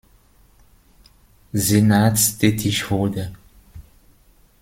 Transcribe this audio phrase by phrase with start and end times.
[1.53, 3.35] Senats tätig wurde.